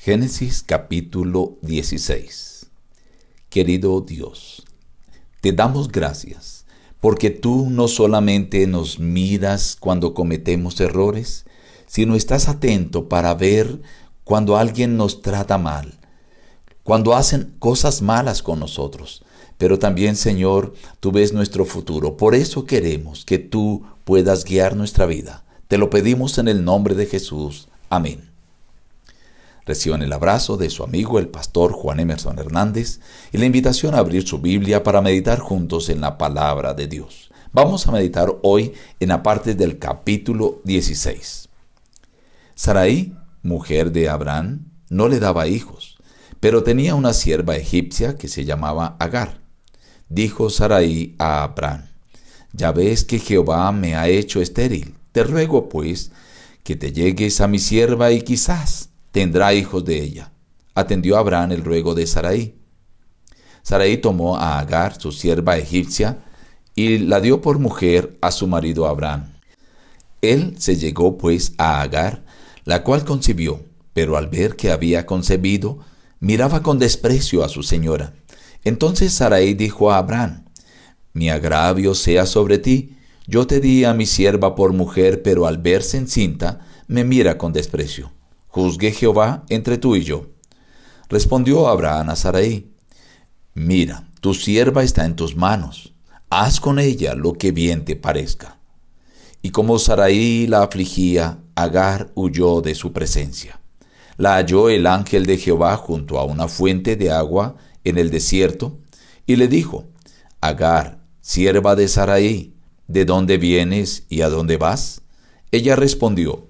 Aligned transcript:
Génesis 0.00 0.62
capítulo 0.62 1.58
16 1.62 2.68
Querido 3.50 4.00
Dios, 4.00 4.62
te 5.40 5.50
damos 5.50 5.90
gracias 5.90 6.66
porque 7.00 7.30
tú 7.30 7.68
no 7.68 7.88
solamente 7.88 8.68
nos 8.68 9.00
miras 9.00 9.76
cuando 9.78 10.14
cometemos 10.14 10.80
errores, 10.80 11.46
sino 11.88 12.14
estás 12.14 12.46
atento 12.46 13.08
para 13.08 13.34
ver 13.34 13.80
cuando 14.22 14.56
alguien 14.56 14.96
nos 14.96 15.20
trata 15.20 15.58
mal, 15.58 15.98
cuando 16.84 17.16
hacen 17.16 17.56
cosas 17.58 18.00
malas 18.00 18.40
con 18.40 18.60
nosotros. 18.60 19.24
Pero 19.58 19.80
también, 19.80 20.14
Señor, 20.14 20.74
tú 21.00 21.10
ves 21.10 21.32
nuestro 21.32 21.64
futuro. 21.64 22.16
Por 22.16 22.36
eso 22.36 22.66
queremos 22.66 23.24
que 23.24 23.38
tú 23.38 23.82
puedas 24.04 24.44
guiar 24.44 24.76
nuestra 24.76 25.06
vida. 25.06 25.42
Te 25.66 25.76
lo 25.76 25.90
pedimos 25.90 26.38
en 26.38 26.46
el 26.46 26.64
nombre 26.64 26.94
de 26.94 27.06
Jesús. 27.06 27.66
Amén. 27.90 28.37
Reciban 29.68 30.00
el 30.00 30.14
abrazo 30.14 30.56
de 30.56 30.70
su 30.70 30.82
amigo 30.82 31.18
el 31.18 31.28
pastor 31.28 31.72
Juan 31.72 32.00
Emerson 32.00 32.38
Hernández 32.38 33.00
y 33.32 33.36
la 33.36 33.44
invitación 33.44 33.94
a 33.94 33.98
abrir 33.98 34.26
su 34.26 34.38
Biblia 34.38 34.82
para 34.82 35.02
meditar 35.02 35.40
juntos 35.40 35.90
en 35.90 36.00
la 36.00 36.16
palabra 36.16 36.72
de 36.72 36.86
Dios. 36.86 37.30
Vamos 37.52 37.86
a 37.86 37.92
meditar 37.92 38.34
hoy 38.42 38.72
en 38.98 39.10
la 39.10 39.22
parte 39.22 39.54
del 39.54 39.78
capítulo 39.78 40.62
16. 40.64 41.50
Sarai, 42.54 43.14
mujer 43.42 43.92
de 43.92 44.08
Abraham, 44.08 44.72
no 44.88 45.06
le 45.06 45.20
daba 45.20 45.48
hijos, 45.48 45.98
pero 46.40 46.62
tenía 46.62 46.94
una 46.94 47.12
sierva 47.12 47.54
egipcia 47.56 48.16
que 48.16 48.28
se 48.28 48.46
llamaba 48.46 48.96
Agar. 48.98 49.42
Dijo 50.08 50.48
Sarai 50.48 51.14
a 51.18 51.42
Abraham, 51.42 51.90
ya 52.54 52.72
ves 52.72 53.04
que 53.04 53.18
Jehová 53.18 53.70
me 53.72 53.96
ha 53.96 54.08
hecho 54.08 54.40
estéril, 54.40 54.94
te 55.12 55.24
ruego 55.24 55.68
pues 55.68 56.10
que 56.64 56.74
te 56.74 56.90
llegues 56.90 57.42
a 57.42 57.48
mi 57.48 57.58
sierva 57.58 58.12
y 58.12 58.22
quizás 58.22 58.88
tendrá 59.12 59.54
hijos 59.54 59.84
de 59.84 60.02
ella. 60.02 60.32
Atendió 60.74 61.16
Abraham 61.16 61.52
el 61.52 61.64
ruego 61.64 61.94
de 61.94 62.06
Sarai. 62.06 62.54
Sarai 63.62 63.98
tomó 63.98 64.36
a 64.36 64.58
Agar, 64.58 65.00
su 65.00 65.12
sierva 65.12 65.58
egipcia, 65.58 66.24
y 66.74 66.98
la 66.98 67.20
dio 67.20 67.40
por 67.40 67.58
mujer 67.58 68.16
a 68.20 68.30
su 68.30 68.46
marido 68.46 68.86
Abraham. 68.86 69.32
Él 70.22 70.54
se 70.58 70.76
llegó 70.76 71.18
pues 71.18 71.52
a 71.58 71.80
Agar, 71.80 72.24
la 72.64 72.84
cual 72.84 73.04
concibió, 73.04 73.62
pero 73.92 74.16
al 74.16 74.28
ver 74.28 74.56
que 74.56 74.70
había 74.70 75.06
concebido, 75.06 75.78
miraba 76.20 76.62
con 76.62 76.78
desprecio 76.78 77.44
a 77.44 77.48
su 77.48 77.62
señora. 77.62 78.14
Entonces 78.64 79.12
Sarai 79.12 79.54
dijo 79.54 79.90
a 79.90 79.98
Abraham, 79.98 80.44
Mi 81.12 81.30
agravio 81.30 81.94
sea 81.94 82.26
sobre 82.26 82.58
ti, 82.58 82.96
yo 83.26 83.46
te 83.46 83.60
di 83.60 83.84
a 83.84 83.94
mi 83.94 84.06
sierva 84.06 84.54
por 84.54 84.72
mujer, 84.72 85.22
pero 85.22 85.46
al 85.46 85.58
verse 85.58 85.98
encinta, 85.98 86.60
me 86.86 87.04
mira 87.04 87.36
con 87.36 87.52
desprecio 87.52 88.12
juzgue 88.58 88.90
Jehová 88.90 89.44
entre 89.50 89.78
tú 89.78 89.94
y 89.94 90.02
yo. 90.02 90.26
Respondió 91.08 91.68
Abraham 91.68 92.10
a 92.10 92.16
Sarai, 92.16 92.72
Mira, 93.54 94.08
tu 94.20 94.34
sierva 94.34 94.82
está 94.82 95.04
en 95.04 95.14
tus 95.14 95.36
manos, 95.36 95.94
haz 96.28 96.58
con 96.58 96.80
ella 96.80 97.14
lo 97.14 97.34
que 97.34 97.52
bien 97.52 97.84
te 97.84 97.94
parezca. 97.94 98.58
Y 99.42 99.50
como 99.50 99.78
Sarai 99.78 100.48
la 100.48 100.64
afligía, 100.64 101.38
Agar 101.54 102.10
huyó 102.16 102.60
de 102.60 102.74
su 102.74 102.92
presencia. 102.92 103.60
La 104.16 104.34
halló 104.34 104.68
el 104.70 104.88
ángel 104.88 105.24
de 105.26 105.38
Jehová 105.38 105.76
junto 105.76 106.18
a 106.18 106.24
una 106.24 106.48
fuente 106.48 106.96
de 106.96 107.12
agua 107.12 107.56
en 107.84 107.96
el 107.96 108.10
desierto, 108.10 108.80
y 109.24 109.36
le 109.36 109.46
dijo, 109.46 109.84
Agar, 110.40 110.98
sierva 111.20 111.76
de 111.76 111.86
Sarai, 111.86 112.54
¿de 112.88 113.04
dónde 113.04 113.38
vienes 113.38 114.02
y 114.08 114.22
a 114.22 114.28
dónde 114.28 114.56
vas? 114.56 115.02
Ella 115.52 115.76
respondió, 115.76 116.48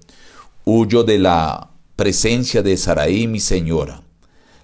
Huyo 0.65 1.03
de 1.03 1.19
la 1.19 1.69
presencia 1.99 2.61
de 2.61 2.77
Sarai 2.77 3.27
mi 3.27 3.41
señora. 3.41 4.03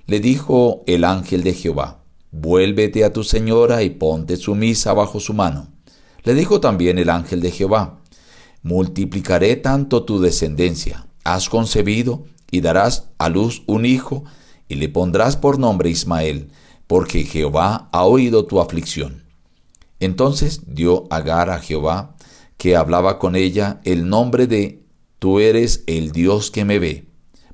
Le 0.08 0.22
dijo 0.22 0.86
el 0.88 1.04
ángel 1.04 1.44
de 1.44 1.54
Jehová, 1.54 2.00
vuélvete 2.32 3.04
a 3.04 3.12
tu 3.12 3.26
señora 3.26 3.84
y 3.84 3.90
ponte 3.90 4.38
sumisa 4.38 4.94
bajo 4.94 5.20
su 5.20 5.34
mano. 5.34 5.68
Le 6.24 6.34
dijo 6.34 6.62
también 6.62 6.98
el 6.98 7.10
ángel 7.10 7.42
de 7.42 7.52
Jehová, 7.52 8.00
multiplicaré 8.64 9.58
tanto 9.58 10.06
tu 10.06 10.22
descendencia, 10.22 11.08
has 11.26 11.50
concebido 11.50 12.24
y 12.52 12.62
darás 12.62 13.10
a 13.18 13.28
luz 13.28 13.64
un 13.68 13.86
hijo, 13.86 14.24
y 14.70 14.76
le 14.76 14.88
pondrás 14.88 15.36
por 15.36 15.60
nombre 15.60 15.90
Ismael, 15.90 16.52
porque 16.88 17.26
Jehová 17.26 17.90
ha 17.92 18.06
oído 18.06 18.46
tu 18.46 18.62
aflicción. 18.62 19.26
Entonces 20.00 20.62
dio 20.68 21.04
Agar 21.10 21.50
a 21.50 21.60
Jehová, 21.60 22.16
que 22.56 22.78
hablaba 22.78 23.20
con 23.20 23.36
ella, 23.36 23.82
el 23.84 24.08
nombre 24.08 24.48
de 24.48 24.86
Tú 25.20 25.42
eres 25.42 25.84
el 25.86 26.14
Dios 26.14 26.50
que 26.50 26.64
me 26.64 26.80
ve 26.80 27.06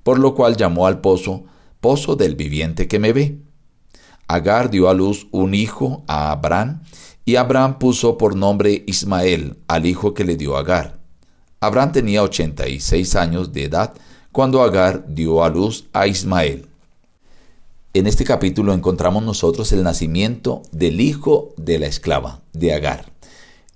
por 0.04 0.20
lo 0.20 0.36
cual 0.36 0.58
llamó 0.58 0.88
al 0.88 1.02
pozo 1.02 1.46
Pozo 1.82 2.16
del 2.16 2.36
viviente 2.36 2.88
que 2.88 3.00
me 3.00 3.12
ve. 3.12 3.40
Agar 4.28 4.70
dio 4.70 4.88
a 4.88 4.94
luz 4.94 5.28
un 5.32 5.56
hijo 5.56 6.04
a 6.08 6.32
Abraham, 6.32 6.84
y 7.26 7.36
Abraham 7.36 7.80
puso 7.80 8.18
por 8.18 8.36
nombre 8.36 8.84
Ismael 8.86 9.58
al 9.68 9.86
hijo 9.88 10.14
que 10.14 10.24
le 10.24 10.36
dio 10.36 10.58
Agar. 10.58 11.00
Abraham 11.60 11.92
tenía 11.92 12.24
86 12.24 13.16
años 13.16 13.52
de 13.52 13.64
edad 13.64 13.94
cuando 14.32 14.62
Agar 14.62 15.06
dio 15.08 15.44
a 15.44 15.50
luz 15.50 15.86
a 15.92 16.08
Ismael. 16.08 16.68
En 17.94 18.08
este 18.08 18.24
capítulo 18.24 18.74
encontramos 18.74 19.24
nosotros 19.24 19.72
el 19.72 19.84
nacimiento 19.84 20.62
del 20.72 21.02
hijo 21.02 21.54
de 21.58 21.80
la 21.80 21.88
esclava, 21.88 22.42
de 22.54 22.74
Agar. 22.74 23.12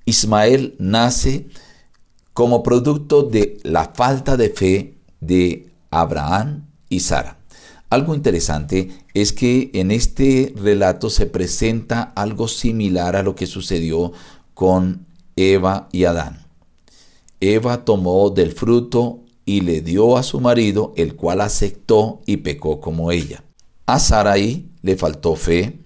Ismael 0.05 0.75
nace 0.77 1.47
como 2.33 2.63
producto 2.63 3.23
de 3.23 3.57
la 3.63 3.91
falta 3.95 4.37
de 4.37 4.49
fe 4.49 4.93
de 5.19 5.74
Abraham 5.91 6.66
y 6.90 7.01
Sara. 7.01 7.38
Algo 7.90 8.16
interesante 8.16 8.90
es 9.13 9.31
que 9.31 9.72
en 9.73 9.91
este 9.91 10.53
relato 10.56 11.09
se 11.09 11.28
presenta 11.28 12.01
algo 12.16 12.47
similar 12.47 13.16
a 13.16 13.23
lo 13.23 13.35
que 13.35 13.47
sucedió 13.47 14.12
con 14.53 15.06
Eva 15.35 15.88
y 15.91 16.06
Adán. 16.06 16.46
Eva 17.40 17.85
tomó 17.85 18.29
del 18.31 18.51
fruto 18.51 19.19
y 19.46 19.62
le 19.62 19.81
dio 19.81 20.18
a 20.18 20.23
su 20.23 20.40
marido, 20.40 20.94
el 20.97 21.16
cual 21.16 21.41
aceptó 21.41 22.22
y 22.25 22.38
pecó 22.38 22.81
como 22.81 23.12
ella. 23.12 23.44
A 23.85 24.00
Sarai 24.00 24.66
le 24.81 24.97
faltó 24.97 25.35
fe 25.35 25.79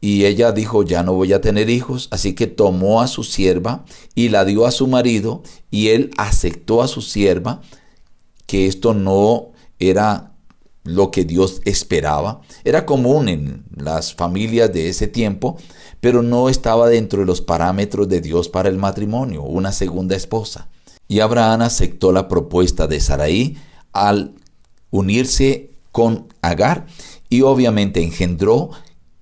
y 0.00 0.24
ella 0.24 0.52
dijo, 0.52 0.84
ya 0.84 1.02
no 1.02 1.14
voy 1.14 1.32
a 1.32 1.40
tener 1.40 1.70
hijos, 1.70 2.08
así 2.10 2.34
que 2.34 2.46
tomó 2.46 3.00
a 3.00 3.08
su 3.08 3.24
sierva 3.24 3.84
y 4.14 4.28
la 4.28 4.44
dio 4.44 4.66
a 4.66 4.70
su 4.70 4.86
marido 4.86 5.42
y 5.70 5.88
él 5.88 6.10
aceptó 6.16 6.82
a 6.82 6.88
su 6.88 7.02
sierva 7.02 7.62
que 8.46 8.66
esto 8.66 8.94
no 8.94 9.52
era 9.78 10.32
lo 10.84 11.10
que 11.10 11.24
Dios 11.24 11.60
esperaba. 11.64 12.40
Era 12.64 12.86
común 12.86 13.28
en 13.28 13.64
las 13.76 14.14
familias 14.14 14.72
de 14.72 14.88
ese 14.88 15.06
tiempo, 15.06 15.56
pero 16.00 16.22
no 16.22 16.48
estaba 16.48 16.88
dentro 16.88 17.20
de 17.20 17.26
los 17.26 17.40
parámetros 17.40 18.08
de 18.08 18.20
Dios 18.20 18.48
para 18.48 18.68
el 18.68 18.78
matrimonio, 18.78 19.42
una 19.42 19.72
segunda 19.72 20.16
esposa. 20.16 20.68
Y 21.08 21.20
Abraham 21.20 21.62
aceptó 21.62 22.12
la 22.12 22.28
propuesta 22.28 22.86
de 22.86 23.00
Sarai 23.00 23.56
al 23.92 24.34
unirse 24.90 25.70
con 25.90 26.28
Agar 26.40 26.86
y 27.28 27.42
obviamente 27.42 28.02
engendró 28.02 28.70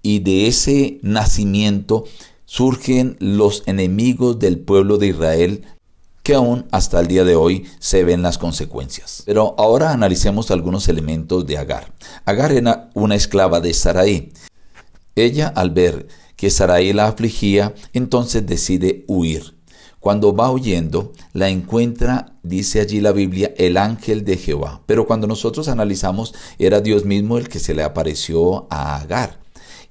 y 0.02 0.20
de 0.20 0.46
ese 0.46 0.98
nacimiento 1.02 2.04
surgen 2.46 3.16
los 3.20 3.62
enemigos 3.66 4.38
del 4.38 4.58
pueblo 4.58 4.98
de 4.98 5.08
Israel 5.08 5.64
que 6.22 6.34
aún 6.34 6.66
hasta 6.70 7.00
el 7.00 7.06
día 7.06 7.24
de 7.24 7.36
hoy 7.36 7.66
se 7.78 8.04
ven 8.04 8.22
las 8.22 8.38
consecuencias. 8.38 9.22
Pero 9.26 9.54
ahora 9.58 9.92
analicemos 9.92 10.50
algunos 10.50 10.88
elementos 10.88 11.46
de 11.46 11.58
Agar. 11.58 11.92
Agar 12.24 12.52
era 12.52 12.90
una 12.94 13.14
esclava 13.14 13.60
de 13.60 13.72
Sarai. 13.74 14.32
Ella, 15.16 15.48
al 15.48 15.70
ver 15.70 16.08
que 16.36 16.50
Sarai 16.50 16.92
la 16.92 17.06
afligía, 17.06 17.74
entonces 17.92 18.46
decide 18.46 19.04
huir. 19.08 19.60
Cuando 19.98 20.34
va 20.34 20.50
huyendo, 20.50 21.12
la 21.34 21.50
encuentra, 21.50 22.38
dice 22.42 22.80
allí 22.80 23.02
la 23.02 23.12
Biblia, 23.12 23.52
el 23.58 23.76
ángel 23.76 24.24
de 24.24 24.38
Jehová. 24.38 24.80
Pero 24.86 25.06
cuando 25.06 25.26
nosotros 25.26 25.68
analizamos, 25.68 26.34
era 26.58 26.80
Dios 26.80 27.04
mismo 27.04 27.36
el 27.36 27.50
que 27.50 27.58
se 27.58 27.74
le 27.74 27.82
apareció 27.82 28.66
a 28.70 28.96
Agar. 28.96 29.39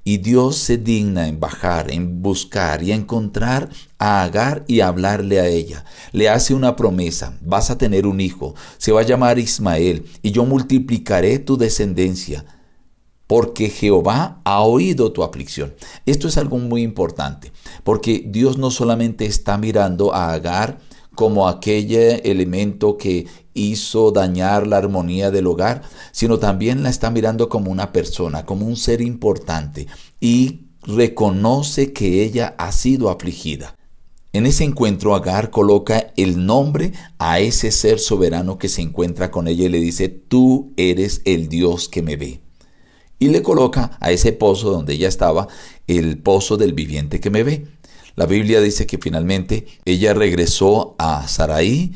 Y 0.09 0.17
Dios 0.17 0.55
se 0.55 0.79
digna 0.79 1.27
en 1.27 1.39
bajar, 1.39 1.91
en 1.91 2.23
buscar 2.23 2.81
y 2.81 2.93
encontrar 2.93 3.69
a 3.99 4.23
Agar 4.23 4.65
y 4.67 4.79
hablarle 4.79 5.39
a 5.39 5.45
ella. 5.45 5.85
Le 6.13 6.29
hace 6.29 6.55
una 6.55 6.75
promesa, 6.75 7.37
vas 7.41 7.69
a 7.69 7.77
tener 7.77 8.07
un 8.07 8.19
hijo, 8.19 8.55
se 8.79 8.91
va 8.91 9.01
a 9.01 9.05
llamar 9.05 9.37
Ismael, 9.37 10.07
y 10.23 10.31
yo 10.31 10.45
multiplicaré 10.45 11.37
tu 11.37 11.57
descendencia, 11.57 12.43
porque 13.27 13.69
Jehová 13.69 14.41
ha 14.45 14.63
oído 14.63 15.11
tu 15.11 15.21
aflicción. 15.21 15.75
Esto 16.07 16.27
es 16.27 16.39
algo 16.39 16.57
muy 16.57 16.81
importante, 16.81 17.51
porque 17.83 18.25
Dios 18.25 18.57
no 18.57 18.71
solamente 18.71 19.27
está 19.27 19.59
mirando 19.59 20.15
a 20.15 20.33
Agar, 20.33 20.79
como 21.15 21.47
aquel 21.47 22.21
elemento 22.23 22.97
que 22.97 23.27
hizo 23.53 24.11
dañar 24.11 24.67
la 24.67 24.77
armonía 24.77 25.31
del 25.31 25.47
hogar, 25.47 25.81
sino 26.11 26.39
también 26.39 26.83
la 26.83 26.89
está 26.89 27.09
mirando 27.11 27.49
como 27.49 27.71
una 27.71 27.91
persona, 27.91 28.45
como 28.45 28.65
un 28.65 28.77
ser 28.77 29.01
importante 29.01 29.87
y 30.19 30.67
reconoce 30.83 31.93
que 31.93 32.23
ella 32.23 32.55
ha 32.57 32.71
sido 32.71 33.09
afligida. 33.09 33.75
En 34.31 34.45
ese 34.45 34.63
encuentro 34.63 35.15
Agar 35.15 35.49
coloca 35.49 36.13
el 36.15 36.45
nombre 36.45 36.93
a 37.17 37.39
ese 37.39 37.71
ser 37.71 37.99
soberano 37.99 38.59
que 38.59 38.69
se 38.69 38.81
encuentra 38.81 39.31
con 39.31 39.47
ella 39.47 39.65
y 39.65 39.69
le 39.69 39.79
dice, 39.79 40.07
tú 40.07 40.71
eres 40.77 41.21
el 41.25 41.49
Dios 41.49 41.89
que 41.89 42.03
me 42.03 42.15
ve. 42.15 42.41
Y 43.17 43.29
le 43.29 43.41
coloca 43.41 43.97
a 43.99 44.11
ese 44.11 44.31
pozo 44.31 44.69
donde 44.69 44.93
ella 44.93 45.07
estaba, 45.07 45.47
el 45.87 46.19
pozo 46.19 46.57
del 46.57 46.73
viviente 46.73 47.19
que 47.19 47.31
me 47.31 47.43
ve. 47.43 47.67
La 48.19 48.25
Biblia 48.25 48.59
dice 48.59 48.85
que 48.85 48.97
finalmente 48.97 49.65
ella 49.85 50.13
regresó 50.13 50.93
a 50.97 51.25
Saraí, 51.29 51.93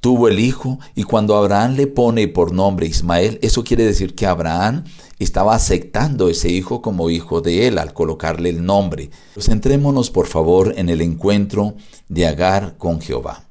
tuvo 0.00 0.28
el 0.28 0.38
hijo 0.38 0.78
y 0.94 1.02
cuando 1.02 1.36
Abraham 1.36 1.74
le 1.74 1.86
pone 1.86 2.28
por 2.28 2.50
nombre 2.50 2.86
Ismael, 2.86 3.38
eso 3.42 3.62
quiere 3.62 3.84
decir 3.84 4.14
que 4.14 4.24
Abraham 4.24 4.84
estaba 5.18 5.54
aceptando 5.54 6.30
ese 6.30 6.48
hijo 6.48 6.80
como 6.80 7.10
hijo 7.10 7.42
de 7.42 7.68
él 7.68 7.76
al 7.76 7.92
colocarle 7.92 8.48
el 8.48 8.64
nombre. 8.64 9.10
Pues 9.34 9.48
centrémonos 9.48 10.08
por 10.08 10.28
favor 10.28 10.72
en 10.78 10.88
el 10.88 11.02
encuentro 11.02 11.74
de 12.08 12.26
Agar 12.26 12.78
con 12.78 13.02
Jehová. 13.02 13.44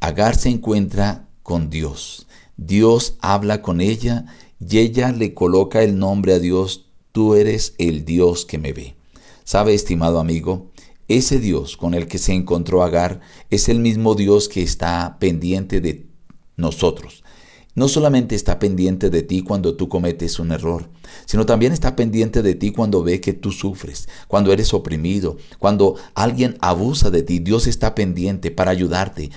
Agar 0.00 0.36
se 0.36 0.48
encuentra 0.48 1.28
con 1.42 1.68
Dios. 1.68 2.26
Dios 2.56 3.16
habla 3.20 3.60
con 3.60 3.82
ella 3.82 4.24
y 4.66 4.78
ella 4.78 5.12
le 5.12 5.34
coloca 5.34 5.82
el 5.82 5.98
nombre 5.98 6.32
a 6.32 6.38
Dios, 6.38 6.86
tú 7.12 7.34
eres 7.34 7.74
el 7.76 8.06
Dios 8.06 8.46
que 8.46 8.56
me 8.56 8.72
ve. 8.72 8.96
¿Sabe, 9.44 9.74
estimado 9.74 10.20
amigo? 10.20 10.70
Ese 11.08 11.38
Dios 11.38 11.76
con 11.76 11.92
el 11.92 12.06
que 12.06 12.18
se 12.18 12.32
encontró 12.32 12.82
Agar 12.82 13.20
es 13.50 13.68
el 13.68 13.78
mismo 13.78 14.14
Dios 14.14 14.48
que 14.48 14.62
está 14.62 15.18
pendiente 15.18 15.80
de 15.80 16.06
nosotros. 16.56 17.24
No 17.74 17.88
solamente 17.88 18.34
está 18.36 18.58
pendiente 18.58 19.10
de 19.10 19.22
ti 19.22 19.42
cuando 19.42 19.74
tú 19.74 19.88
cometes 19.88 20.38
un 20.38 20.52
error, 20.52 20.88
sino 21.26 21.44
también 21.44 21.72
está 21.72 21.96
pendiente 21.96 22.40
de 22.40 22.54
ti 22.54 22.70
cuando 22.70 23.02
ve 23.02 23.20
que 23.20 23.32
tú 23.32 23.50
sufres, 23.50 24.08
cuando 24.28 24.52
eres 24.52 24.72
oprimido, 24.72 25.36
cuando 25.58 25.96
alguien 26.14 26.56
abusa 26.60 27.10
de 27.10 27.22
ti. 27.22 27.40
Dios 27.40 27.66
está 27.66 27.94
pendiente 27.94 28.50
para 28.50 28.70
ayudarte, 28.70 29.30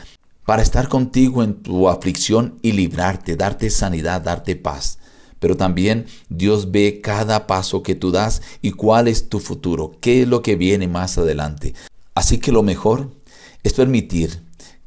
para 0.45 0.61
estar 0.61 0.87
contigo 0.87 1.43
en 1.43 1.55
tu 1.55 1.89
aflicción 1.89 2.59
y 2.61 2.73
librarte, 2.73 3.35
darte 3.35 3.69
sanidad, 3.71 4.21
darte 4.21 4.55
paz 4.55 4.99
pero 5.39 5.57
también 5.57 6.05
Dios 6.29 6.71
ve 6.71 7.01
cada 7.01 7.47
paso 7.47 7.83
que 7.83 7.95
tú 7.95 8.11
das 8.11 8.41
y 8.61 8.71
cuál 8.71 9.07
es 9.07 9.29
tu 9.29 9.39
futuro, 9.39 9.93
qué 10.01 10.21
es 10.21 10.27
lo 10.27 10.41
que 10.41 10.55
viene 10.55 10.87
más 10.87 11.17
adelante. 11.17 11.73
Así 12.15 12.39
que 12.39 12.51
lo 12.51 12.63
mejor 12.63 13.11
es 13.63 13.73
permitir 13.73 14.41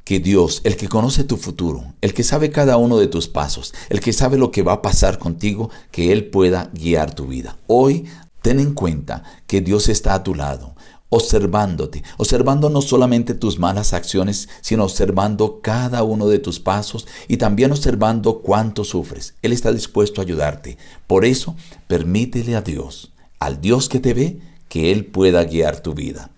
que 0.05 0.19
Dios, 0.19 0.61
el 0.65 0.77
que 0.77 0.89
conoce 0.89 1.23
tu 1.23 1.37
futuro, 1.37 1.95
el 2.01 2.15
que 2.15 2.25
sabe 2.25 2.51
cada 2.51 2.77
uno 2.77 2.99
de 2.99 3.07
tus 3.07 3.29
pasos, 3.29 3.73
el 3.91 4.01
que 4.01 4.13
sabe 4.13 4.39
lo 4.39 4.51
que 4.51 4.63
va 4.63 4.73
a 4.73 4.83
pasar 4.83 5.19
contigo, 5.19 5.71
que 5.93 6.11
Él 6.11 6.27
pueda 6.31 6.71
guiar 6.75 7.15
tu 7.15 7.27
vida. 7.27 7.57
Hoy 7.69 8.07
ten 8.43 8.61
en 8.61 8.75
cuenta 8.75 9.23
que 9.47 9.61
Dios 9.61 9.89
está 9.89 10.15
a 10.15 10.23
tu 10.23 10.35
lado 10.35 10.75
observándote, 11.11 12.03
observando 12.17 12.71
no 12.71 12.81
solamente 12.81 13.35
tus 13.35 13.59
malas 13.59 13.93
acciones, 13.93 14.49
sino 14.63 14.85
observando 14.85 15.61
cada 15.61 16.03
uno 16.05 16.29
de 16.29 16.39
tus 16.39 16.61
pasos 16.61 17.07
y 17.29 17.37
también 17.37 17.73
observando 17.73 18.41
cuánto 18.41 18.85
sufres. 18.85 19.35
Él 19.43 19.53
está 19.53 19.73
dispuesto 19.73 20.21
a 20.21 20.25
ayudarte. 20.25 20.79
Por 21.07 21.25
eso, 21.25 21.57
permítele 21.89 22.57
a 22.57 22.63
Dios, 22.63 23.13
al 23.39 23.61
Dios 23.61 23.89
que 23.89 24.01
te 24.01 24.15
ve, 24.15 24.41
que 24.69 24.93
Él 24.93 25.05
pueda 25.05 25.45
guiar 25.45 25.81
tu 25.81 25.95
vida. 25.95 26.31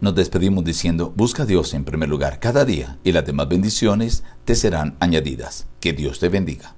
Nos 0.00 0.14
despedimos 0.14 0.64
diciendo, 0.64 1.12
busca 1.16 1.44
a 1.44 1.46
Dios 1.46 1.72
en 1.72 1.84
primer 1.84 2.08
lugar 2.08 2.38
cada 2.38 2.64
día 2.66 2.98
y 3.02 3.12
las 3.12 3.24
demás 3.24 3.48
bendiciones 3.48 4.24
te 4.44 4.54
serán 4.54 4.96
añadidas. 5.00 5.66
Que 5.80 5.92
Dios 5.94 6.18
te 6.18 6.28
bendiga. 6.28 6.75